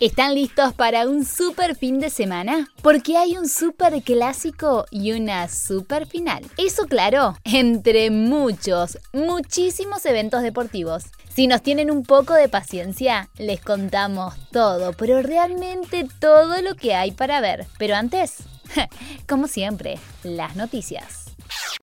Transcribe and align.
¿Están 0.00 0.34
listos 0.34 0.72
para 0.74 1.08
un 1.08 1.24
super 1.24 1.76
fin 1.76 2.00
de 2.00 2.10
semana? 2.10 2.68
Porque 2.82 3.16
hay 3.16 3.36
un 3.38 3.48
super 3.48 4.02
clásico 4.02 4.86
y 4.90 5.12
una 5.12 5.48
super 5.48 6.06
final. 6.06 6.44
Eso 6.58 6.86
claro, 6.86 7.36
entre 7.44 8.10
muchos, 8.10 8.98
muchísimos 9.12 10.04
eventos 10.04 10.42
deportivos. 10.42 11.04
Si 11.32 11.46
nos 11.46 11.62
tienen 11.62 11.92
un 11.92 12.02
poco 12.02 12.34
de 12.34 12.48
paciencia, 12.48 13.28
les 13.38 13.60
contamos 13.60 14.34
todo, 14.50 14.94
pero 14.94 15.22
realmente 15.22 16.08
todo 16.18 16.60
lo 16.60 16.74
que 16.74 16.94
hay 16.94 17.12
para 17.12 17.40
ver. 17.40 17.64
Pero 17.78 17.94
antes, 17.94 18.38
como 19.28 19.46
siempre, 19.46 20.00
las 20.24 20.56
noticias. 20.56 21.36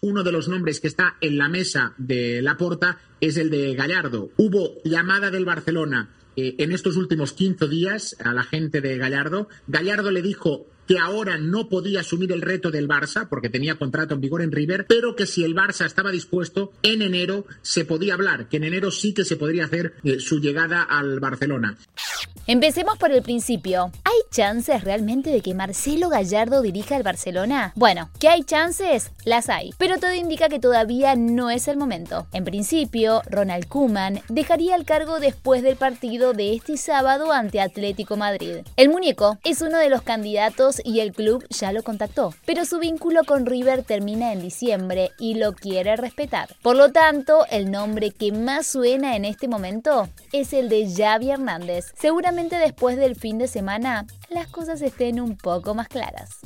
Uno 0.00 0.24
de 0.24 0.32
los 0.32 0.48
nombres 0.48 0.80
que 0.80 0.88
está 0.88 1.14
en 1.20 1.38
la 1.38 1.48
mesa 1.48 1.94
de 1.98 2.42
la 2.42 2.56
porta 2.56 2.98
es 3.20 3.36
el 3.36 3.48
de 3.48 3.76
Gallardo. 3.76 4.30
Hubo 4.36 4.82
llamada 4.82 5.30
del 5.30 5.44
Barcelona 5.44 6.10
eh, 6.36 6.56
en 6.58 6.72
estos 6.72 6.96
últimos 6.96 7.32
15 7.32 7.68
días 7.68 8.16
a 8.22 8.32
la 8.32 8.42
gente 8.42 8.80
de 8.80 8.96
Gallardo. 8.98 9.48
Gallardo 9.66 10.10
le 10.10 10.22
dijo 10.22 10.66
que 10.86 10.98
ahora 10.98 11.38
no 11.38 11.68
podía 11.68 12.00
asumir 12.00 12.32
el 12.32 12.42
reto 12.42 12.70
del 12.70 12.88
Barça 12.88 13.28
porque 13.28 13.48
tenía 13.48 13.76
contrato 13.76 14.14
en 14.14 14.20
vigor 14.20 14.42
en 14.42 14.52
River, 14.52 14.86
pero 14.88 15.14
que 15.14 15.26
si 15.26 15.44
el 15.44 15.54
Barça 15.54 15.86
estaba 15.86 16.10
dispuesto, 16.10 16.72
en 16.82 17.02
enero 17.02 17.46
se 17.62 17.84
podía 17.84 18.14
hablar, 18.14 18.48
que 18.48 18.56
en 18.56 18.64
enero 18.64 18.90
sí 18.90 19.14
que 19.14 19.24
se 19.24 19.36
podría 19.36 19.66
hacer 19.66 19.94
eh, 20.02 20.18
su 20.18 20.40
llegada 20.40 20.82
al 20.82 21.20
Barcelona. 21.20 21.76
Empecemos 22.48 22.98
por 22.98 23.12
el 23.12 23.22
principio. 23.22 23.92
¿Hay 24.02 24.18
chances 24.32 24.82
realmente 24.82 25.30
de 25.30 25.42
que 25.42 25.54
Marcelo 25.54 26.08
Gallardo 26.08 26.60
dirija 26.60 26.96
el 26.96 27.04
Barcelona? 27.04 27.72
Bueno, 27.76 28.10
¿que 28.18 28.28
hay 28.28 28.42
chances? 28.42 29.12
Las 29.24 29.48
hay, 29.48 29.70
pero 29.78 29.98
todo 30.00 30.12
indica 30.12 30.48
que 30.48 30.58
todavía 30.58 31.14
no 31.14 31.50
es 31.50 31.68
el 31.68 31.76
momento. 31.76 32.26
En 32.32 32.42
principio, 32.42 33.22
Ronald 33.26 33.68
Koeman 33.68 34.22
dejaría 34.28 34.74
el 34.74 34.84
cargo 34.84 35.20
después 35.20 35.62
del 35.62 35.76
partido 35.76 36.32
de 36.32 36.54
este 36.54 36.76
sábado 36.78 37.30
ante 37.30 37.60
Atlético 37.60 38.16
Madrid. 38.16 38.56
El 38.76 38.88
muñeco 38.88 39.38
es 39.44 39.62
uno 39.62 39.78
de 39.78 39.88
los 39.88 40.02
candidatos 40.02 40.82
y 40.84 40.98
el 40.98 41.12
club 41.12 41.46
ya 41.48 41.70
lo 41.70 41.84
contactó, 41.84 42.34
pero 42.44 42.64
su 42.64 42.80
vínculo 42.80 43.20
con 43.24 43.46
River 43.46 43.84
termina 43.84 44.32
en 44.32 44.42
diciembre 44.42 45.12
y 45.20 45.34
lo 45.34 45.52
quiere 45.52 45.94
respetar. 45.94 46.48
Por 46.60 46.74
lo 46.74 46.90
tanto, 46.90 47.46
el 47.52 47.70
nombre 47.70 48.10
que 48.10 48.32
más 48.32 48.66
suena 48.66 49.14
en 49.14 49.24
este 49.24 49.46
momento 49.46 50.08
es 50.32 50.52
el 50.52 50.68
de 50.68 50.92
Javi 50.92 51.30
Hernández. 51.30 51.92
Seguramente 51.96 52.31
después 52.58 52.96
del 52.96 53.16
fin 53.16 53.38
de 53.38 53.46
semana 53.46 54.06
las 54.32 54.48
cosas 54.48 54.82
estén 54.82 55.20
un 55.20 55.36
poco 55.36 55.74
más 55.74 55.88
claras. 55.88 56.38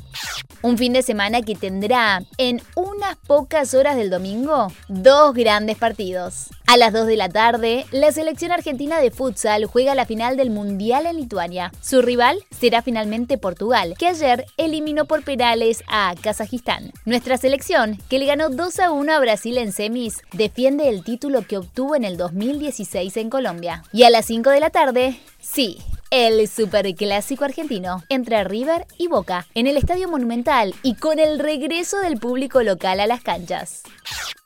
Un 0.61 0.77
fin 0.77 0.93
de 0.93 1.03
semana 1.03 1.41
que 1.41 1.55
tendrá 1.55 2.23
en 2.37 2.61
unas 2.75 3.15
pocas 3.27 3.73
horas 3.73 3.95
del 3.95 4.09
domingo 4.09 4.71
dos 4.87 5.33
grandes 5.33 5.77
partidos. 5.77 6.47
A 6.65 6.75
las 6.75 6.91
2 6.91 7.07
de 7.07 7.15
la 7.15 7.29
tarde, 7.29 7.85
la 7.91 8.11
selección 8.11 8.51
argentina 8.51 8.99
de 8.99 9.11
futsal 9.11 9.65
juega 9.65 9.95
la 9.95 10.05
final 10.05 10.35
del 10.35 10.49
Mundial 10.49 11.05
en 11.05 11.15
Lituania. 11.15 11.71
Su 11.79 12.01
rival 12.01 12.43
será 12.51 12.81
finalmente 12.81 13.37
Portugal, 13.37 13.95
que 13.97 14.07
ayer 14.07 14.45
eliminó 14.57 15.05
por 15.05 15.23
penales 15.23 15.83
a 15.87 16.13
Kazajistán. 16.21 16.91
Nuestra 17.05 17.37
selección, 17.37 17.97
que 18.09 18.19
le 18.19 18.25
ganó 18.25 18.49
2 18.49 18.79
a 18.79 18.91
1 18.91 19.13
a 19.13 19.19
Brasil 19.19 19.57
en 19.57 19.71
semis, 19.71 20.21
defiende 20.33 20.89
el 20.89 21.05
título 21.05 21.43
que 21.43 21.57
obtuvo 21.57 21.95
en 21.95 22.03
el 22.03 22.17
2016 22.17 23.15
en 23.15 23.29
Colombia. 23.29 23.83
Y 23.93 24.03
a 24.03 24.09
las 24.09 24.25
5 24.25 24.49
de 24.49 24.59
la 24.59 24.69
tarde, 24.69 25.17
sí, 25.39 25.77
el 26.11 26.47
superclásico 26.47 27.45
argentino 27.45 28.03
entre 28.09 28.43
River 28.43 28.85
y 28.97 29.07
Boca 29.07 29.45
en 29.53 29.67
el 29.67 29.77
Estadio 29.77 30.07
Monumental 30.07 30.73
y 30.83 30.95
con 30.95 31.19
el 31.19 31.39
regreso 31.39 31.99
del 31.99 32.17
público 32.17 32.63
local 32.63 32.99
a 32.99 33.07
las 33.07 33.21
canchas. 33.21 33.83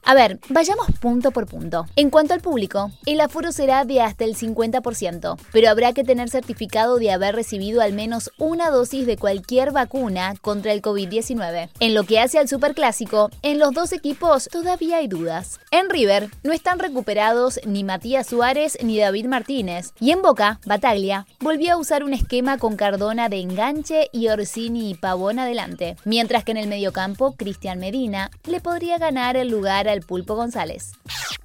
A 0.04 0.16
ver, 0.16 0.40
vayamos 0.50 0.88
punto 1.00 1.32
por 1.32 1.48
punto. 1.48 1.86
En 1.96 2.10
cuanto 2.10 2.34
al 2.34 2.42
público, 2.42 2.92
el 3.06 3.22
aforo 3.22 3.52
será 3.52 3.86
de 3.86 4.02
hasta 4.02 4.26
el 4.26 4.36
50%, 4.36 5.38
pero 5.54 5.70
habrá 5.70 5.94
que 5.94 6.04
tener 6.04 6.30
certificado 6.30 6.98
de 6.98 7.12
haber 7.12 7.36
recibido 7.36 7.82
al 7.82 7.94
menos 7.94 8.32
una 8.38 8.72
dosis 8.72 9.06
de 9.06 9.18
cualquier 9.18 9.72
vacuna 9.72 10.34
contra 10.42 10.74
el 10.74 10.82
COVID-19. 10.82 11.70
En 11.80 11.94
lo 11.94 12.04
que 12.04 12.20
hace 12.20 12.40
al 12.40 12.48
superclásico, 12.48 13.30
en 13.42 13.60
los 13.60 13.74
dos 13.74 13.94
equipos 13.94 14.50
todavía 14.52 14.98
hay 14.98 15.08
dudas. 15.08 15.60
En 15.70 15.90
River 15.90 16.30
no 16.44 16.52
están 16.52 16.80
recuperados 16.80 17.60
ni 17.66 17.84
Matías 17.84 18.28
Suárez 18.28 18.78
ni 18.84 18.98
David 18.98 19.28
Martínez, 19.28 19.94
y 20.00 20.12
en 20.12 20.22
Boca, 20.22 20.60
Bataglia 20.66 21.28
volvió 21.40 21.74
a 21.74 21.78
usar 21.78 22.04
un 22.04 22.14
esquema 22.14 22.58
con 22.58 22.76
Cardona 22.76 23.30
de 23.30 23.40
enganche 23.40 24.10
y 24.12 24.28
Orsini 24.30 24.90
y 24.90 24.96
Pavón 24.96 25.40
adelante, 25.40 25.96
mientras 26.06 26.44
que 26.44 26.52
en 26.52 26.58
el 26.58 26.68
mediocampo, 26.68 27.34
Cristian 27.34 27.80
Medina 27.80 28.32
le 28.46 28.62
podría 28.62 28.98
ganar 28.98 29.38
el 29.38 29.50
lugar 29.50 29.88
al 29.92 30.02
Pulpo 30.02 30.36
González. 30.36 30.94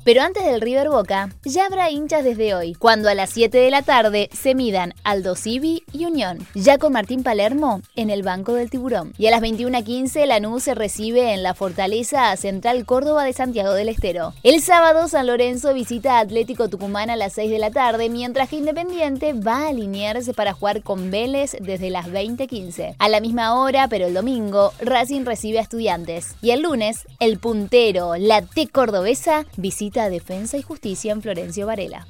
Pero 0.07 0.23
antes 0.23 0.45
del 0.45 0.61
River 0.61 0.89
Boca, 0.89 1.31
ya 1.43 1.67
habrá 1.67 1.91
hinchas 1.91 2.23
desde 2.23 2.55
hoy, 2.55 2.75
cuando 2.75 3.09
a 3.09 3.15
las 3.17 3.31
7 3.31 3.59
de 3.59 3.73
la 3.73 3.83
tarde 3.83 4.31
se 4.33 4.55
midan 4.55 4.95
Aldo 5.03 5.35
Civi 5.35 5.83
y 5.93 6.05
Unión, 6.05 6.47
ya 6.55 6.79
con 6.79 6.93
Martín 6.93 7.25
Palermo 7.25 7.83
en 7.97 8.11
el 8.11 8.23
banco 8.23 8.55
del 8.55 8.71
tiburón. 8.71 9.15
Y 9.19 9.27
a 9.27 9.33
las 9.33 9.43
21.15 9.43 10.25
Lanús 10.27 10.63
se 10.63 10.77
recibe 10.77 11.33
en 11.33 11.43
la 11.43 11.55
Fortaleza 11.55 12.37
Central 12.37 12.87
Córdoba 12.87 13.25
de 13.25 13.33
Santiago 13.33 13.73
del 13.73 13.89
Estero. 13.89 14.33
El 14.45 14.63
sábado 14.63 15.09
San 15.09 15.27
Lorenzo 15.27 15.75
visita 15.75 16.21
Atlético 16.21 16.69
Tucumán 16.69 17.11
a 17.11 17.17
las 17.17 17.33
6 17.33 17.51
de 17.51 17.59
la 17.59 17.73
tarde, 17.73 18.09
mientras 18.09 18.49
que 18.49 18.59
Independiente 18.59 19.33
va 19.33 19.63
a 19.63 19.69
alinearse 19.71 20.35
para 20.35 20.53
jugar 20.53 20.85
con 20.85 21.11
Vélez 21.11 21.57
desde 21.61 21.91
las 21.91 22.07
20.15. 22.07 22.95
A 22.97 23.09
la 23.09 23.19
misma 23.19 23.61
hora, 23.61 23.89
pero 23.89 24.07
el 24.07 24.15
domingo, 24.15 24.73
Racing 24.79 25.25
recibe 25.25 25.59
a 25.59 25.63
Estudiantes. 25.63 26.37
Y 26.43 26.53
el 26.53 26.63
lunes, 26.63 27.09
el 27.19 27.41
puntero, 27.41 28.15
la 28.15 28.43
T 28.43 28.69
cordobesa, 28.69 29.47
visita 29.57 29.96
Defensa 30.05 30.57
y 30.57 30.63
Justicia 30.63 31.13
en 31.13 31.23
Florencio 31.23 31.67
Varela. 31.67 32.07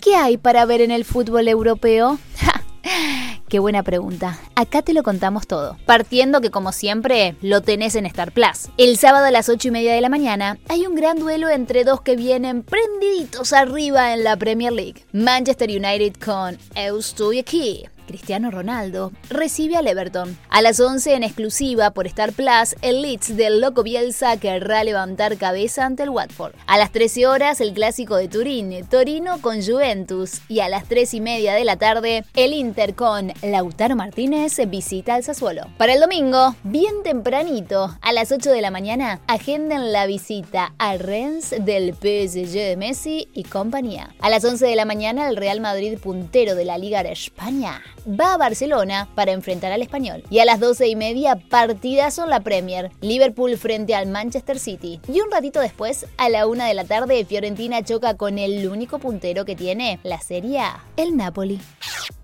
¿Qué 0.00 0.14
hay 0.14 0.36
para 0.36 0.64
ver 0.64 0.80
en 0.80 0.90
el 0.90 1.04
fútbol 1.04 1.48
europeo? 1.48 2.18
Qué 3.48 3.58
buena 3.60 3.82
pregunta. 3.82 4.38
Acá 4.56 4.82
te 4.82 4.92
lo 4.92 5.02
contamos 5.02 5.46
todo. 5.46 5.76
Partiendo 5.86 6.40
que 6.40 6.50
como 6.50 6.72
siempre 6.72 7.36
lo 7.42 7.60
tenés 7.60 7.94
en 7.94 8.06
Star 8.06 8.32
Plus. 8.32 8.68
El 8.76 8.96
sábado 8.96 9.26
a 9.26 9.30
las 9.30 9.48
8 9.48 9.68
y 9.68 9.70
media 9.70 9.94
de 9.94 10.00
la 10.00 10.08
mañana 10.08 10.58
hay 10.68 10.86
un 10.86 10.94
gran 10.94 11.18
duelo 11.18 11.48
entre 11.48 11.84
dos 11.84 12.00
que 12.00 12.16
vienen 12.16 12.62
prendiditos 12.62 13.52
arriba 13.52 14.14
en 14.14 14.24
la 14.24 14.36
Premier 14.36 14.72
League. 14.72 15.04
Manchester 15.12 15.70
United 15.70 16.14
con 16.14 16.58
Estoy 16.74 17.38
aquí 17.38 17.84
Cristiano 18.06 18.50
Ronaldo, 18.50 19.12
recibe 19.28 19.76
al 19.76 19.86
Everton. 19.86 20.36
A 20.48 20.62
las 20.62 20.80
11 20.80 21.14
en 21.14 21.22
exclusiva 21.22 21.90
por 21.90 22.06
Star 22.06 22.32
Plus, 22.32 22.76
el 22.82 23.02
Leeds 23.02 23.36
del 23.36 23.60
Loco 23.60 23.82
Bielsa 23.82 24.36
querrá 24.38 24.84
levantar 24.84 25.36
cabeza 25.36 25.84
ante 25.84 26.04
el 26.04 26.10
Watford. 26.10 26.54
A 26.66 26.78
las 26.78 26.92
13 26.92 27.26
horas, 27.26 27.60
el 27.60 27.74
clásico 27.74 28.16
de 28.16 28.28
Turín, 28.28 28.86
Torino 28.88 29.40
con 29.40 29.62
Juventus. 29.62 30.40
Y 30.48 30.60
a 30.60 30.68
las 30.68 30.84
3 30.84 31.14
y 31.14 31.20
media 31.20 31.54
de 31.54 31.64
la 31.64 31.76
tarde, 31.76 32.24
el 32.34 32.52
Inter 32.52 32.94
con 32.94 33.32
Lautaro 33.42 33.96
Martínez 33.96 34.58
visita 34.68 35.14
al 35.14 35.24
Sassuolo. 35.24 35.62
Para 35.76 35.94
el 35.94 36.00
domingo, 36.00 36.54
bien 36.62 37.02
tempranito, 37.02 37.96
a 38.00 38.12
las 38.12 38.32
8 38.32 38.50
de 38.50 38.60
la 38.60 38.70
mañana, 38.70 39.20
agenden 39.26 39.92
la 39.92 40.06
visita 40.06 40.72
al 40.78 41.00
Rennes 41.00 41.54
del 41.58 41.94
PSG 41.94 42.52
de 42.52 42.76
Messi 42.76 43.28
y 43.34 43.44
compañía. 43.44 44.14
A 44.20 44.30
las 44.30 44.44
11 44.44 44.66
de 44.66 44.76
la 44.76 44.84
mañana, 44.84 45.28
el 45.28 45.36
Real 45.36 45.60
Madrid 45.60 45.98
puntero 45.98 46.54
de 46.54 46.64
la 46.64 46.78
Liga 46.78 47.02
de 47.02 47.12
España 47.12 47.82
va 48.06 48.34
a 48.34 48.38
Barcelona 48.38 49.08
para 49.14 49.32
enfrentar 49.32 49.72
al 49.72 49.82
español. 49.82 50.22
Y 50.30 50.38
a 50.38 50.44
las 50.44 50.60
12 50.60 50.88
y 50.88 50.96
media, 50.96 51.36
partidazo 51.36 52.24
en 52.24 52.30
la 52.30 52.40
Premier. 52.40 52.90
Liverpool 53.00 53.56
frente 53.56 53.94
al 53.94 54.06
Manchester 54.06 54.58
City. 54.58 55.00
Y 55.08 55.20
un 55.20 55.30
ratito 55.30 55.60
después, 55.60 56.06
a 56.16 56.28
la 56.28 56.46
una 56.46 56.66
de 56.66 56.74
la 56.74 56.84
tarde, 56.84 57.24
Fiorentina 57.24 57.82
choca 57.82 58.16
con 58.16 58.38
el 58.38 58.68
único 58.68 58.98
puntero 58.98 59.44
que 59.44 59.56
tiene 59.56 59.98
la 60.02 60.20
Serie 60.20 60.60
A, 60.60 60.84
el 60.96 61.16
Napoli. 61.16 61.60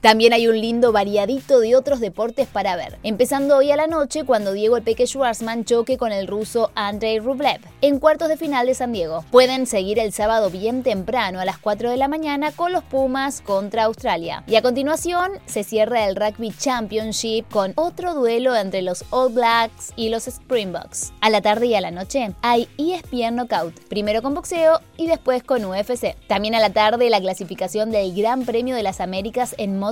También 0.02 0.32
hay 0.32 0.48
un 0.48 0.60
lindo 0.60 0.90
variadito 0.90 1.60
de 1.60 1.76
otros 1.76 2.00
deportes 2.00 2.48
para 2.48 2.74
ver. 2.74 2.98
Empezando 3.04 3.56
hoy 3.56 3.70
a 3.70 3.76
la 3.76 3.86
noche 3.86 4.24
cuando 4.24 4.52
Diego 4.52 4.76
el 4.76 4.82
Peque 4.82 5.06
Schwarzman 5.06 5.64
choque 5.64 5.96
con 5.96 6.10
el 6.10 6.26
ruso 6.26 6.72
Andrei 6.74 7.20
Rublev 7.20 7.60
en 7.82 8.00
cuartos 8.00 8.28
de 8.28 8.36
final 8.36 8.66
de 8.66 8.74
San 8.74 8.92
Diego. 8.92 9.24
Pueden 9.30 9.64
seguir 9.64 10.00
el 10.00 10.12
sábado 10.12 10.50
bien 10.50 10.82
temprano 10.82 11.38
a 11.38 11.44
las 11.44 11.56
4 11.58 11.88
de 11.88 11.96
la 11.96 12.08
mañana 12.08 12.50
con 12.50 12.72
los 12.72 12.82
Pumas 12.82 13.42
contra 13.42 13.84
Australia. 13.84 14.42
Y 14.48 14.56
a 14.56 14.62
continuación 14.62 15.30
se 15.46 15.62
cierra 15.62 16.08
el 16.08 16.16
Rugby 16.16 16.50
Championship 16.50 17.44
con 17.48 17.72
otro 17.76 18.14
duelo 18.14 18.56
entre 18.56 18.82
los 18.82 19.04
All 19.10 19.32
Blacks 19.32 19.92
y 19.94 20.08
los 20.08 20.26
Springboks. 20.26 21.12
A 21.20 21.30
la 21.30 21.42
tarde 21.42 21.66
y 21.66 21.74
a 21.76 21.80
la 21.80 21.92
noche 21.92 22.34
hay 22.42 22.68
ESPN 22.76 23.36
Knockout, 23.36 23.78
primero 23.88 24.20
con 24.20 24.34
boxeo 24.34 24.80
y 24.96 25.06
después 25.06 25.44
con 25.44 25.64
UFC. 25.64 26.16
También 26.26 26.56
a 26.56 26.60
la 26.60 26.70
tarde 26.70 27.08
la 27.08 27.20
clasificación 27.20 27.92
del 27.92 28.12
Gran 28.16 28.44
Premio 28.44 28.74
de 28.74 28.82
las 28.82 29.00
Américas 29.00 29.54
en 29.58 29.78
moto 29.78 29.91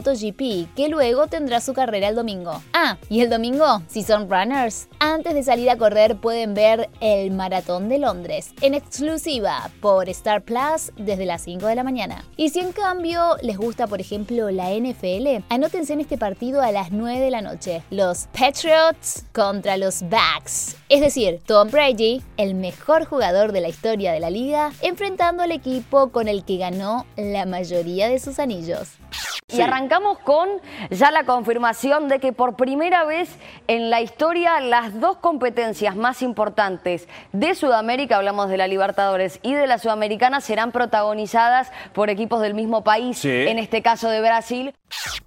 Que 0.77 0.89
luego 0.89 1.27
tendrá 1.27 1.61
su 1.61 1.73
carrera 1.73 2.09
el 2.09 2.15
domingo. 2.15 2.63
Ah, 2.73 2.97
y 3.09 3.21
el 3.21 3.31
domingo, 3.31 3.83
si 3.89 4.03
son 4.03 4.29
runners, 4.31 4.89
antes 4.99 5.35
de 5.35 5.43
salir 5.43 5.71
a 5.71 5.77
correr 5.77 6.17
pueden 6.17 6.55
ver 6.55 6.91
el 7.01 7.31
Maratón 7.31 7.89
de 7.89 7.99
Londres 7.99 8.53
en 8.61 8.75
exclusiva 8.75 9.71
por 9.81 10.09
Star 10.09 10.43
Plus 10.43 10.93
desde 10.97 11.27
las 11.27 11.43
5 11.43 11.67
de 11.67 11.75
la 11.75 11.85
mañana. 11.85 12.25
Y 12.37 12.51
si 12.51 12.61
en 12.61 12.73
cambio 12.73 13.37
les 13.43 13.57
gusta, 13.57 13.87
por 13.87 14.01
ejemplo, 14.01 14.51
la 14.51 14.71
NFL, 14.71 15.45
anótense 15.49 15.93
en 15.93 16.01
este 16.01 16.19
partido 16.19 16.63
a 16.63 16.73
las 16.73 16.93
9 16.93 17.21
de 17.21 17.31
la 17.31 17.43
noche. 17.43 17.83
Los 17.91 18.29
Patriots 18.39 19.25
contra 19.33 19.77
los 19.77 20.03
Backs. 20.09 20.77
Es 20.89 21.01
decir, 21.01 21.41
Tom 21.47 21.71
Brady, 21.71 22.23
el 22.37 22.55
mejor 22.55 23.05
jugador 23.05 23.53
de 23.53 23.61
la 23.61 23.69
historia 23.69 24.13
de 24.13 24.21
la 24.21 24.31
liga, 24.31 24.73
enfrentando 24.81 25.43
al 25.43 25.53
equipo 25.53 26.11
con 26.11 26.29
el 26.29 26.45
que 26.45 26.57
ganó 26.57 27.07
la 27.17 27.47
mayoría 27.47 28.09
de 28.09 28.19
sus 28.19 28.39
anillos. 28.39 28.89
Y 29.53 29.61
arrancamos 29.61 30.19
con 30.19 30.49
ya 30.91 31.11
la 31.11 31.25
confirmación 31.25 32.09
de 32.09 32.21
que 32.21 32.33
por 32.33 32.57
primera 32.57 33.05
vez 33.05 33.29
en 33.67 33.91
la 33.91 34.01
historia 34.01 34.61
las 34.61 35.01
dos 35.01 35.17
competencias 35.19 35.97
más 35.97 36.23
importantes 36.23 37.09
de 37.33 37.55
Sudamérica, 37.55 38.17
hablamos 38.17 38.49
de 38.49 38.57
la 38.57 38.69
Libertadores 38.69 39.41
y 39.43 39.55
de 39.55 39.67
la 39.67 39.79
Sudamericana, 39.79 40.41
serán 40.41 40.73
protagonizadas 40.73 41.71
por 41.93 42.11
equipos 42.11 42.41
del 42.41 42.55
mismo 42.55 42.85
país, 42.85 43.25
en 43.25 43.59
este 43.59 43.83
caso 43.83 44.09
de 44.09 44.21
Brasil. 44.21 44.75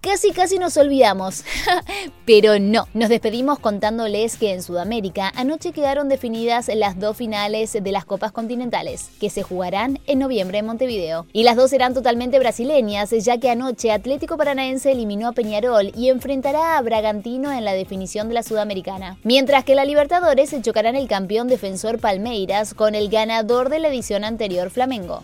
Casi, 0.01 0.31
casi 0.31 0.59
nos 0.59 0.75
olvidamos. 0.75 1.45
Pero 2.25 2.59
no, 2.59 2.87
nos 2.93 3.07
despedimos 3.07 3.59
contándoles 3.59 4.35
que 4.35 4.51
en 4.51 4.61
Sudamérica 4.61 5.31
anoche 5.35 5.71
quedaron 5.71 6.09
definidas 6.09 6.69
las 6.73 6.99
dos 6.99 7.15
finales 7.15 7.71
de 7.71 7.91
las 7.91 8.03
Copas 8.03 8.33
Continentales, 8.33 9.11
que 9.21 9.29
se 9.29 9.43
jugarán 9.43 9.99
en 10.05 10.19
noviembre 10.19 10.57
en 10.57 10.65
Montevideo. 10.65 11.25
Y 11.31 11.43
las 11.43 11.55
dos 11.55 11.69
serán 11.69 11.93
totalmente 11.93 12.39
brasileñas, 12.39 13.11
ya 13.11 13.37
que 13.37 13.49
anoche 13.49 13.91
Atlético 14.13 14.37
Paranaense 14.37 14.91
eliminó 14.91 15.27
a 15.27 15.31
Peñarol 15.31 15.91
y 15.97 16.09
enfrentará 16.09 16.77
a 16.77 16.81
Bragantino 16.83 17.51
en 17.51 17.65
la 17.65 17.73
definición 17.73 18.27
de 18.27 18.35
la 18.35 18.43
Sudamericana. 18.43 19.17
Mientras 19.23 19.63
que 19.63 19.73
la 19.73 19.85
Libertadores 19.85 20.51
se 20.51 20.61
chocarán 20.61 20.95
el 20.95 21.07
campeón 21.07 21.47
defensor 21.47 21.97
Palmeiras 21.97 22.75
con 22.75 22.93
el 22.93 23.09
ganador 23.09 23.69
de 23.69 23.79
la 23.79 23.87
edición 23.87 24.23
anterior 24.23 24.69
Flamengo. 24.69 25.23